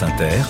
[0.00, 0.40] France Inter,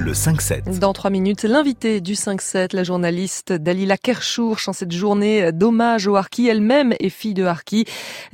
[0.00, 0.80] le 5-7.
[0.80, 6.16] Dans trois minutes, l'invité du 5-7, la journaliste Dalila Kerchour, en cette journée d'hommage au
[6.16, 6.48] Harki.
[6.48, 7.84] Elle-même est fille de Harki.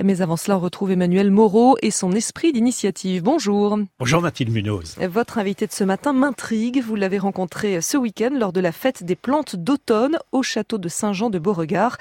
[0.03, 3.23] Mais avant cela, on retrouve Emmanuel Moreau et son esprit d'initiative.
[3.23, 3.79] Bonjour.
[3.99, 4.97] Bonjour Mathilde Munoz.
[4.99, 6.83] Votre invité de ce matin m'intrigue.
[6.83, 10.89] Vous l'avez rencontré ce week-end lors de la fête des plantes d'automne au château de
[10.89, 11.99] Saint-Jean de Beauregard.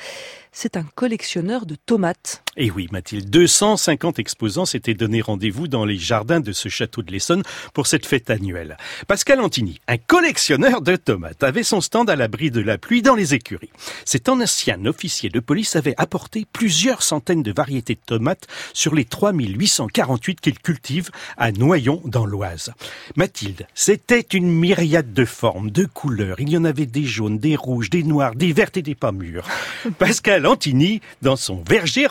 [0.53, 2.41] C'est un collectionneur de tomates.
[2.59, 7.11] Et oui, Mathilde, 250 exposants s'étaient donné rendez-vous dans les jardins de ce château de
[7.11, 8.77] l'Essonne pour cette fête annuelle.
[9.07, 13.13] Pascal Antini, un collectionneur de tomates, avait son stand à l'abri de la pluie dans
[13.13, 13.69] les écuries.
[14.05, 19.05] Cet ancien officier de police avait apporté plusieurs centaines de variétés de tomates sur les
[19.05, 22.73] 3848 qu'il cultive à Noyon dans l'Oise.
[23.15, 26.39] Mathilde, c'était une myriade de formes, de couleurs.
[26.39, 29.11] Il y en avait des jaunes, des rouges, des noirs, des vertes et des pas
[29.11, 29.47] mûres.
[29.99, 32.07] Pascal Antini dans son verger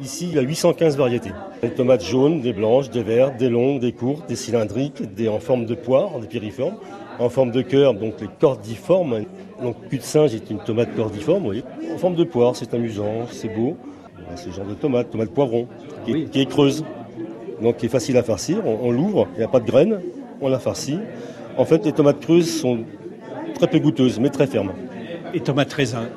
[0.00, 1.30] Ici, il y a 815 variétés.
[1.62, 5.38] Des tomates jaunes, des blanches, des vertes, des longues, des courtes, des cylindriques, des en
[5.38, 6.76] forme de poire, des piriformes,
[7.18, 9.24] en forme de cœur, donc les cordiformes.
[9.62, 11.64] Donc cul de singe est une tomate cordiforme, vous voyez.
[11.94, 13.76] En forme de poire, c'est amusant, c'est beau.
[14.34, 15.68] C'est le genre de tomate, tomate poivron,
[16.04, 16.84] qui est, qui est creuse,
[17.60, 18.66] donc qui est facile à farcir.
[18.66, 20.00] On, on l'ouvre, il n'y a pas de graines,
[20.40, 20.98] on la farcit.
[21.58, 22.80] En fait, les tomates creuses sont
[23.54, 24.72] très peu goûteuses, mais très fermes.
[25.34, 26.08] Et tomates raisin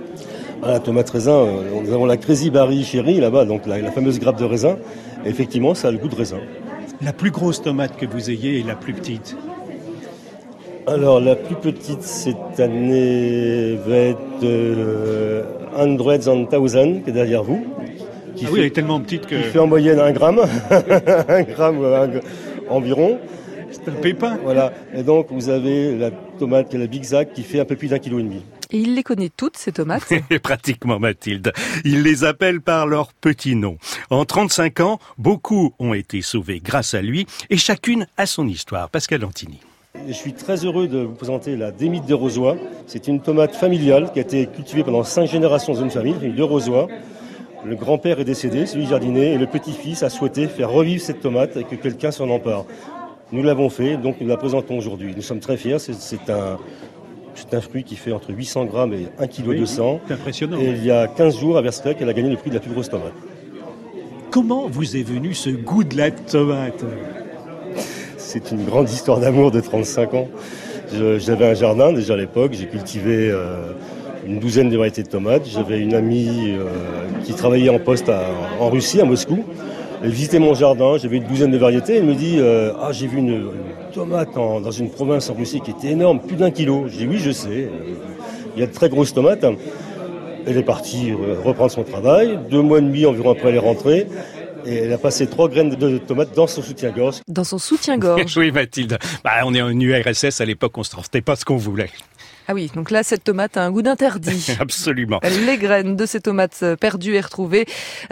[0.71, 4.19] la tomate raisin, euh, nous avons la Crazy Barry Chérie là-bas, donc la, la, fameuse
[4.19, 4.77] grappe de raisin.
[5.25, 6.39] Et effectivement, ça a le goût de raisin.
[7.01, 9.35] La plus grosse tomate que vous ayez et la plus petite
[10.87, 15.43] Alors, la plus petite cette année va être euh,
[15.77, 17.65] Hundreds and Thousand, qui est derrière vous.
[18.35, 19.35] Qui ah fait, oui, elle est tellement petite que.
[19.35, 20.39] Qui fait en moyenne un gramme,
[21.27, 22.09] un gramme un,
[22.69, 23.17] environ.
[23.71, 24.37] C'est un pépin.
[24.43, 24.71] Voilà.
[24.95, 27.75] Et donc, vous avez la tomate qui est la Big Zac qui fait un peu
[27.75, 28.41] plus d'un kilo et demi.
[28.75, 30.03] Et il les connaît toutes, ces tomates
[30.43, 31.53] Pratiquement, Mathilde.
[31.85, 33.77] Il les appelle par leur petit nom.
[34.09, 38.89] En 35 ans, beaucoup ont été sauvés grâce à lui, et chacune a son histoire.
[38.89, 39.61] Pascal Antini.
[40.05, 42.57] Je suis très heureux de vous présenter la Démite de Rosois.
[42.85, 46.19] C'est une tomate familiale qui a été cultivée pendant cinq générations dans une famille, une
[46.19, 46.89] famille de Rosois.
[47.63, 51.55] Le grand-père est décédé, celui jardinier, et le petit-fils a souhaité faire revivre cette tomate
[51.55, 52.65] et que quelqu'un s'en empare.
[53.31, 55.13] Nous l'avons fait, donc nous la présentons aujourd'hui.
[55.15, 55.79] Nous sommes très fiers.
[55.79, 56.57] C'est un,
[57.35, 60.01] c'est un fruit qui fait entre 800 grammes et 1 kg oui, 200.
[60.07, 60.57] C'est impressionnant.
[60.59, 62.61] Et il y a 15 jours, à Versailles, elle a gagné le prix de la
[62.61, 63.13] plus grosse tomate.
[64.31, 66.83] Comment vous est venu ce goût de la tomate
[68.17, 70.27] C'est une grande histoire d'amour de 35 ans.
[71.17, 73.71] J'avais un jardin déjà à l'époque, j'ai cultivé euh,
[74.25, 75.47] une douzaine de variétés de tomates.
[75.47, 76.65] J'avais une amie euh,
[77.23, 78.29] qui travaillait en poste à,
[78.59, 79.43] en Russie, à Moscou.
[80.05, 81.95] Elle visitait mon jardin, j'avais une douzaine de variétés.
[81.95, 83.49] Elle me dit euh, Ah, j'ai vu une,
[83.91, 86.83] tomate dans une province en Russie qui était énorme, plus d'un kilo.
[86.87, 87.71] Je dis Oui, je sais.
[88.55, 89.43] Il y a de très grosses tomates.
[90.45, 91.11] Elle est partie
[91.43, 92.37] reprendre son travail.
[92.51, 94.05] Deux mois et demi environ après, elle est rentrée.
[94.65, 97.17] Et elle a passé trois graines de tomates dans son soutien-gorge.
[97.27, 98.97] Dans son soutien-gorge Oui, Mathilde.
[99.23, 101.91] Bah, on est en URSS à l'époque, on ne sortait pas ce qu'on voulait.
[102.47, 104.55] Ah oui, donc là, cette tomate a un goût d'interdit.
[104.59, 105.19] Absolument.
[105.45, 107.65] Les graines de ces tomates perdues et retrouvées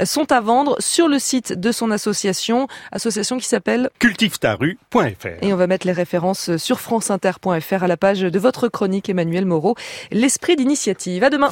[0.06, 5.44] sont à vendre sur le site de son association, association qui s'appelle cultivetaru.fr.
[5.44, 9.46] Et on va mettre les références sur franceinter.fr à la page de votre chronique Emmanuel
[9.46, 9.76] Moreau,
[10.12, 11.24] l'esprit d'initiative.
[11.24, 11.52] À demain.